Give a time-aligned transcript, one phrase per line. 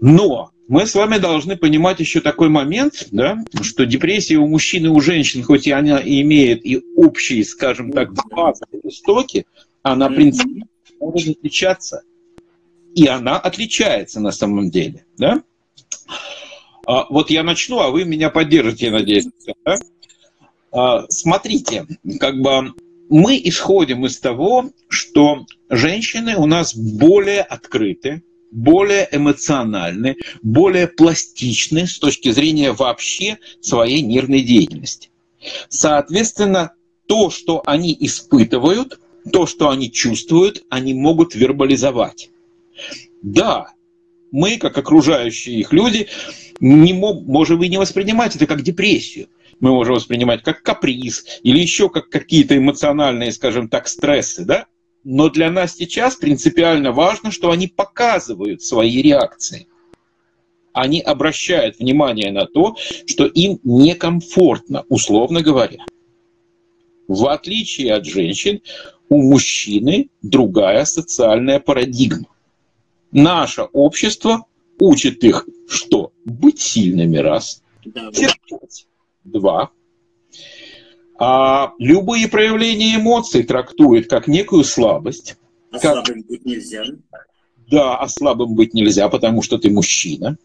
[0.00, 4.88] Но мы с вами должны понимать еще такой момент, да, что депрессия у мужчин и
[4.88, 9.46] у женщин, хоть и она имеет и общие, скажем так, базовые истоки,
[9.82, 10.66] она принципиально
[11.00, 12.02] может отличаться.
[12.94, 15.06] И она отличается на самом деле.
[15.16, 15.42] Да?
[16.86, 19.26] А, вот я начну, а вы меня поддержите, я надеюсь.
[19.64, 19.76] Да?
[20.70, 21.86] А, смотрите,
[22.18, 22.74] как бы
[23.08, 31.98] мы исходим из того, что женщины у нас более открыты, более эмоциональны, более пластичны с
[31.98, 35.10] точки зрения вообще своей нервной деятельности.
[35.68, 36.72] Соответственно,
[37.06, 38.98] то, что они испытывают,
[39.32, 42.30] то, что они чувствуют, они могут вербализовать.
[43.22, 43.72] Да,
[44.30, 46.08] мы, как окружающие их люди,
[46.60, 49.28] не можем и не воспринимать это как депрессию.
[49.60, 54.66] Мы можем воспринимать как каприз или еще как какие-то эмоциональные, скажем так, стрессы, да?
[55.04, 59.68] Но для нас сейчас принципиально важно, что они показывают свои реакции.
[60.72, 62.76] Они обращают внимание на то,
[63.06, 65.84] что им некомфортно, условно говоря.
[67.08, 68.60] В отличие от женщин,
[69.08, 72.26] у мужчины другая социальная парадигма.
[73.10, 74.44] Наше общество
[74.78, 78.86] учит их, что быть сильными раз, терпеть
[79.24, 79.70] два,
[81.18, 85.36] а любые проявления эмоций трактует как некую слабость.
[85.72, 86.06] А как...
[86.06, 86.84] слабым быть нельзя.
[87.70, 90.38] Да, а слабым быть нельзя, потому что ты мужчина.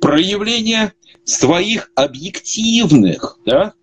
[0.00, 0.92] Проявление
[1.24, 3.74] своих объективных, да,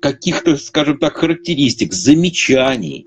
[0.00, 3.04] каких-то, скажем так, характеристик, замечаний,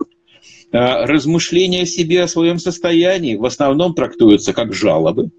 [0.72, 5.32] а, размышления о себе, о своем состоянии в основном трактуются как жалобы.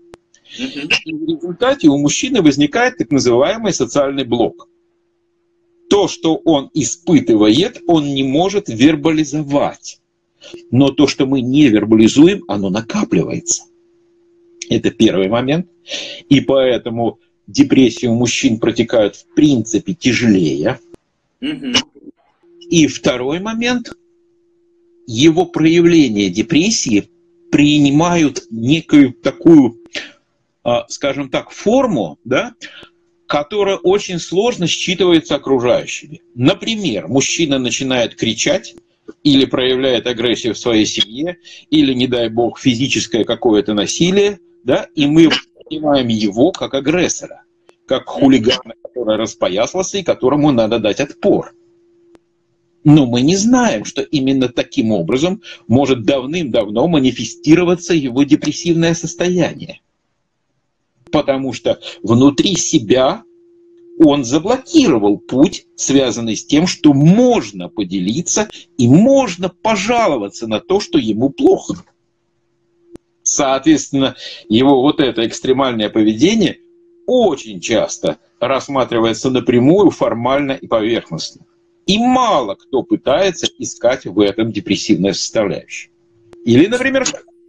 [0.56, 4.66] И в результате у мужчины возникает так называемый социальный блок–
[5.90, 10.00] то, что он испытывает, он не может вербализовать.
[10.70, 13.64] Но то, что мы не вербализуем, оно накапливается.
[14.70, 15.66] Это первый момент.
[16.28, 17.18] И поэтому
[17.48, 20.78] депрессии у мужчин протекают в принципе тяжелее.
[22.70, 23.92] И второй момент.
[25.08, 27.10] Его проявление депрессии
[27.50, 29.80] принимают некую такую,
[30.62, 32.54] а, скажем так, форму, да,
[33.30, 36.20] которая очень сложно считывается окружающими.
[36.34, 38.74] Например, мужчина начинает кричать
[39.22, 41.36] или проявляет агрессию в своей семье,
[41.70, 45.30] или, не дай бог, физическое какое-то насилие, да, и мы
[45.64, 47.44] понимаем его как агрессора,
[47.86, 51.52] как хулигана, который распоясался и которому надо дать отпор.
[52.82, 59.82] Но мы не знаем, что именно таким образом может давным-давно манифестироваться его депрессивное состояние
[61.10, 63.24] потому что внутри себя
[64.02, 68.48] он заблокировал путь, связанный с тем, что можно поделиться
[68.78, 71.84] и можно пожаловаться на то, что ему плохо.
[73.22, 74.16] Соответственно,
[74.48, 76.58] его вот это экстремальное поведение
[77.06, 81.44] очень часто рассматривается напрямую, формально и поверхностно.
[81.86, 85.90] И мало кто пытается искать в этом депрессивное составляющее.
[86.44, 87.04] Или, например,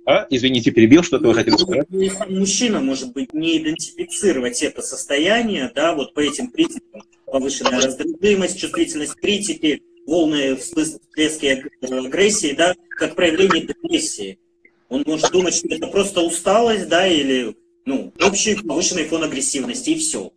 [0.06, 0.28] а?
[0.30, 1.88] Извините, перебил, что-то вы хотели сказать?
[2.30, 9.16] Мужчина, может быть, не идентифицировать это состояние, да, вот по этим признакам, повышенная раздражимость, чувствительность
[9.16, 14.40] критики, волны всплески агрессии, да, как проявление депрессии.
[14.90, 19.96] Он может думать, что это просто усталость, да, или ну, общий повышенный фон агрессивности, и
[19.96, 20.32] все.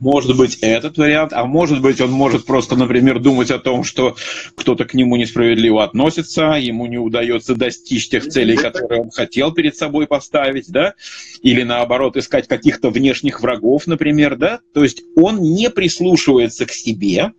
[0.00, 4.16] Может быть, этот вариант, а может быть, он может просто, например, думать о том, что
[4.54, 9.76] кто-то к нему несправедливо относится, ему не удается достичь тех целей, которые он хотел перед
[9.76, 10.94] собой поставить, да,
[11.42, 17.32] или наоборот, искать каких-то внешних врагов, например, да, то есть он не прислушивается к себе,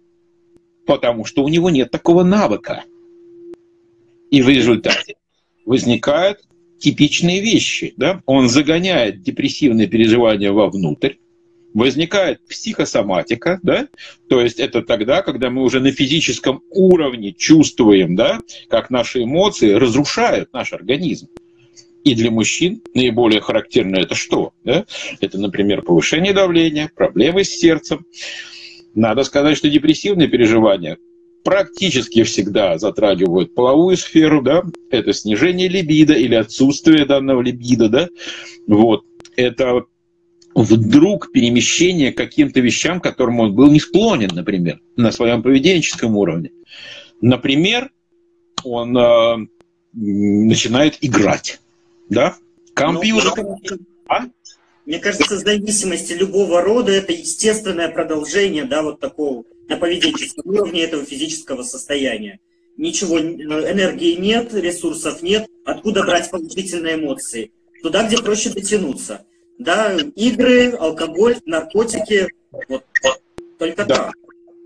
[0.85, 2.83] потому что у него нет такого навыка.
[4.29, 5.15] И в результате
[5.65, 6.41] возникают
[6.79, 11.15] типичные вещи, да, он загоняет депрессивные переживания вовнутрь,
[11.73, 13.87] возникает психосоматика, да,
[14.29, 18.39] то есть это тогда, когда мы уже на физическом уровне чувствуем, да,
[18.69, 21.27] как наши эмоции разрушают наш организм.
[22.03, 24.53] И для мужчин наиболее характерно это что?
[24.63, 24.85] Да?
[25.19, 28.05] Это, например, повышение давления, проблемы с сердцем.
[28.95, 30.97] Надо сказать, что депрессивные переживания
[31.43, 38.09] практически всегда затрагивают половую сферу, да, это снижение либидо или отсутствие данного либидо, да,
[38.67, 39.85] вот, это
[40.55, 46.15] вдруг перемещение к каким-то вещам, к которым он был не склонен, например, на своем поведенческом
[46.15, 46.51] уровне.
[47.21, 47.91] Например,
[48.63, 49.47] он э,
[49.93, 51.59] начинает играть,
[52.09, 52.35] да?
[52.73, 53.43] Компьютер.
[53.43, 53.57] Ну,
[54.07, 54.25] а?
[54.85, 61.05] Мне кажется, зависимости любого рода это естественное продолжение, да, вот такого на поведенческом уровне этого
[61.05, 62.39] физического состояния.
[62.77, 67.51] Ничего, энергии нет, ресурсов нет, откуда брать положительные эмоции?
[67.83, 69.25] Туда, где проще дотянуться.
[69.63, 72.27] Да, игры, алкоголь, наркотики,
[72.67, 72.83] вот
[73.59, 73.95] только да.
[73.95, 74.13] так.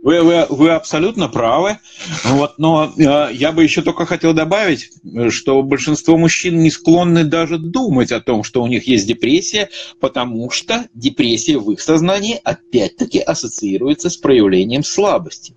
[0.02, 1.80] Вы, вы, вы абсолютно правы.
[2.26, 4.92] Вот, но э, я бы еще только хотел добавить,
[5.30, 9.70] что большинство мужчин не склонны даже думать о том, что у них есть депрессия,
[10.00, 15.56] потому что депрессия в их сознании опять-таки ассоциируется с проявлением слабости.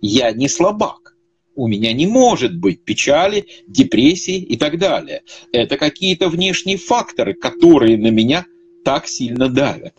[0.00, 1.14] Я не слабак.
[1.54, 5.22] У меня не может быть печали, депрессии и так далее.
[5.52, 8.44] Это какие-то внешние факторы, которые на меня
[8.84, 9.94] так сильно давят.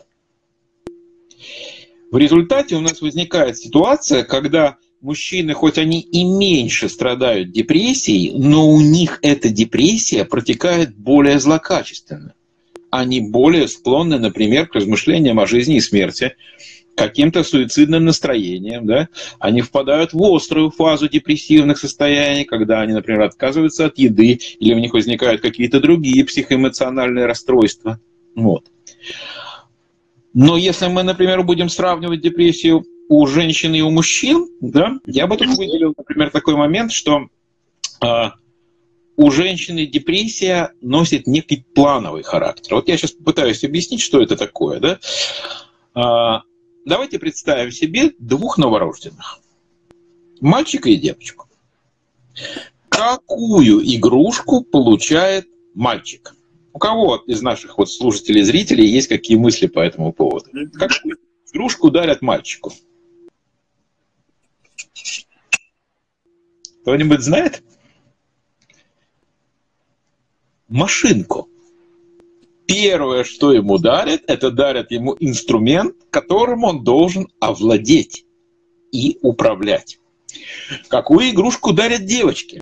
[2.10, 8.68] В результате у нас возникает ситуация, когда мужчины, хоть они и меньше страдают депрессией, но
[8.68, 12.34] у них эта депрессия протекает более злокачественно.
[12.90, 16.36] Они более склонны, например, к размышлениям о жизни и смерти,
[16.96, 23.86] каким-то суицидным настроением, да, они впадают в острую фазу депрессивных состояний, когда они, например, отказываются
[23.86, 28.00] от еды, или у них возникают какие-то другие психоэмоциональные расстройства.
[28.36, 28.70] Вот.
[30.34, 35.36] Но если мы, например, будем сравнивать депрессию у женщин и у мужчин, да, я бы
[35.36, 37.28] тут выделил, например, такой момент, что
[38.04, 38.24] э,
[39.16, 42.74] у женщины депрессия носит некий плановый характер.
[42.74, 44.78] Вот я сейчас попытаюсь объяснить, что это такое.
[44.80, 44.98] Да?
[45.94, 46.42] Э,
[46.84, 49.40] давайте представим себе двух новорожденных.
[50.40, 51.48] Мальчика и девочку.
[52.90, 56.35] Какую игрушку получает мальчик?
[56.76, 60.50] У кого из наших вот слушателей и зрителей есть какие мысли по этому поводу?
[60.74, 61.16] Какую
[61.50, 62.70] игрушку дарят мальчику?
[66.82, 67.64] Кто-нибудь знает?
[70.68, 71.48] Машинку.
[72.66, 78.26] Первое, что ему дарят, это дарят ему инструмент, которым он должен овладеть
[78.92, 79.98] и управлять.
[80.88, 82.60] Какую игрушку дарят девочки?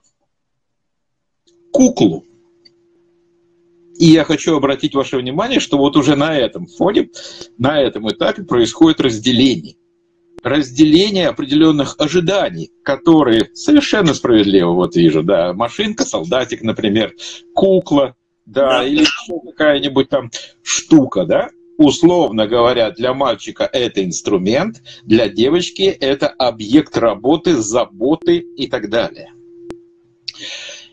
[1.72, 2.24] Куклу.
[4.04, 7.08] И я хочу обратить ваше внимание, что вот уже на этом фоне,
[7.56, 9.76] на этом этапе происходит разделение.
[10.42, 17.14] Разделение определенных ожиданий, которые совершенно справедливо, вот вижу, да, машинка, солдатик, например,
[17.54, 18.14] кукла,
[18.44, 18.84] да, да.
[18.86, 19.06] или
[19.46, 20.30] какая-нибудь там
[20.62, 21.48] штука, да,
[21.78, 29.32] условно говоря, для мальчика это инструмент, для девочки это объект работы, заботы и так далее.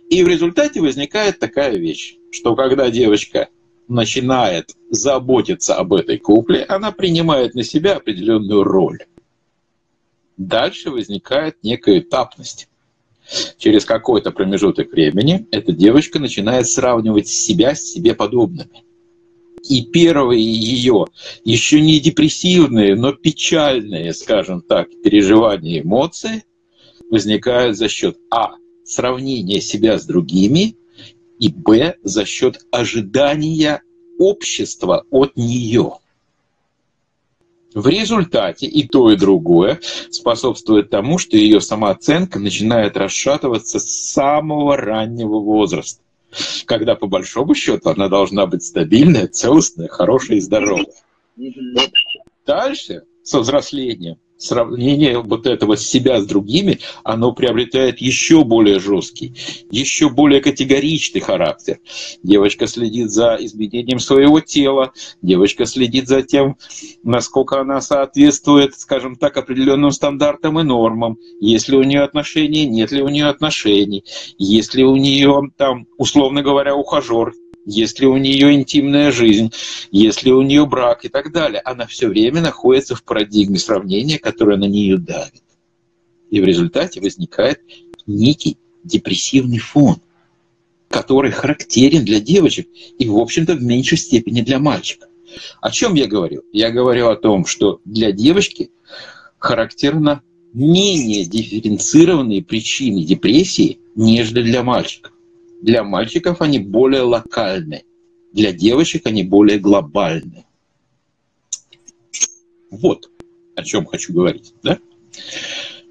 [0.10, 3.50] И в результате возникает такая вещь, что когда девочка
[3.88, 9.00] начинает заботиться об этой кукле, она принимает на себя определенную роль.
[10.38, 12.68] Дальше возникает некая этапность.
[13.58, 18.84] Через какой-то промежуток времени эта девочка начинает сравнивать себя с себе подобными.
[19.70, 21.06] И первые ее,
[21.46, 26.44] еще не депрессивные, но печальные, скажем так, переживания, эмоции
[27.10, 30.76] возникают за счет А сравнение себя с другими,
[31.42, 33.82] и б, за счет ожидания
[34.20, 35.98] общества от нее.
[37.74, 39.80] В результате и то, и другое
[40.12, 46.04] способствует тому, что ее самооценка начинает расшатываться с самого раннего возраста,
[46.66, 50.86] когда, по большому счету, она должна быть стабильная, целостная, хорошая и здоровая.
[52.46, 59.34] Дальше, со взрослением, сравнение вот этого себя с другими, оно приобретает еще более жесткий,
[59.70, 61.80] еще более категоричный характер.
[62.24, 66.58] Девочка следит за изменением своего тела, девочка следит за тем,
[67.04, 72.92] насколько она соответствует, скажем так, определенным стандартам и нормам, есть ли у нее отношения, нет
[72.92, 74.04] ли у нее отношений,
[74.38, 77.34] есть ли у нее там, условно говоря, ухажер,
[77.66, 79.52] если у нее интимная жизнь,
[79.92, 81.62] если у нее брак и так далее.
[81.64, 85.44] Она все время находится в парадигме сравнения, которая на нее давит.
[86.30, 87.62] И в результате возникает
[88.08, 89.98] некий депрессивный фон,
[90.90, 95.08] который характерен для девочек и, в общем-то, в меньшей степени для мальчика.
[95.62, 96.44] О чем я говорю?
[96.52, 98.72] Я говорю о том, что для девочки
[99.38, 100.22] характерно
[100.54, 105.12] менее дифференцированные причины депрессии, нежели для мальчика.
[105.62, 107.84] Для мальчиков они более локальны,
[108.34, 110.46] для девочек они более глобальны.
[112.72, 113.10] Вот
[113.56, 114.80] о чем хочу говорить, да?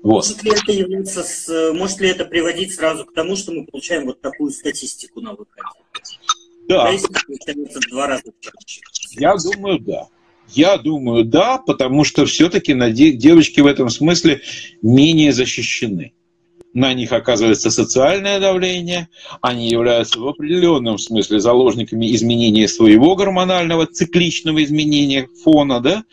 [0.02, 0.26] Вот.
[0.26, 4.20] Может ли это являться, может ли это приводить сразу к тому, что мы получаем вот
[4.20, 5.62] такую статистику на выходе?
[6.68, 6.90] Да.
[7.90, 8.24] два раза.
[9.12, 10.08] Я думаю, да.
[10.48, 14.40] Я думаю, да, потому что все-таки девочки в этом смысле
[14.82, 16.12] менее защищены
[16.72, 19.08] на них оказывается социальное давление,
[19.40, 26.04] они являются в определенном смысле заложниками изменения своего гормонального цикличного изменения фона, да?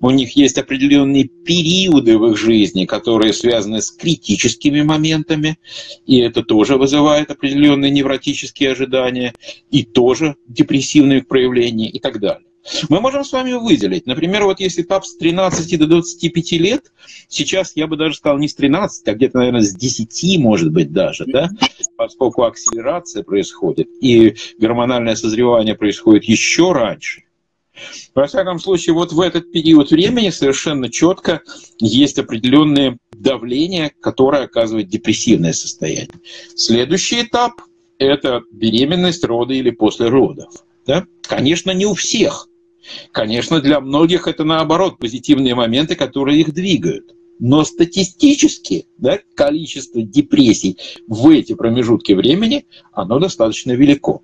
[0.00, 5.58] у них есть определенные периоды в их жизни, которые связаны с критическими моментами,
[6.06, 9.32] и это тоже вызывает определенные невротические ожидания,
[9.70, 12.46] и тоже депрессивные проявления и так далее.
[12.88, 16.92] Мы можем с вами выделить, например, вот если этап с 13 до 25 лет,
[17.28, 20.92] сейчас я бы даже сказал не с 13, а где-то, наверное, с 10, может быть,
[20.92, 21.50] даже, да,
[21.96, 27.24] поскольку акселерация происходит, и гормональное созревание происходит еще раньше.
[28.14, 31.40] Во всяком случае, вот в этот период времени совершенно четко
[31.78, 36.10] есть определенные давления, которое оказывает депрессивное состояние.
[36.54, 37.52] Следующий этап–
[37.98, 40.52] это беременность, роды или после родов.
[40.86, 41.06] Да?
[41.22, 42.48] Конечно, не у всех.
[43.12, 47.14] Конечно, для многих это наоборот позитивные моменты, которые их двигают.
[47.38, 54.22] Но статистически да, количество депрессий в эти промежутки времени, оно достаточно велико.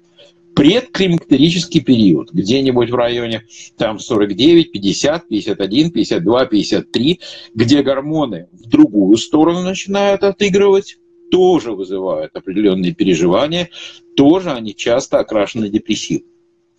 [0.55, 3.45] Предклимактерический период, где-нибудь в районе
[3.77, 7.21] там 49, 50, 51, 52, 53,
[7.55, 10.99] где гормоны в другую сторону начинают отыгрывать,
[11.31, 13.71] тоже вызывают определенные переживания,
[14.17, 16.27] тоже они часто окрашены депрессивно.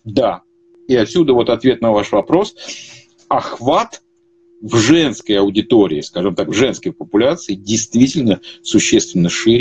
[0.04, 0.42] Да.
[0.90, 2.56] И отсюда вот ответ на ваш вопрос.
[3.28, 4.02] Охват
[4.60, 9.48] в женской аудитории, скажем так, в женской популяции действительно существенно шире,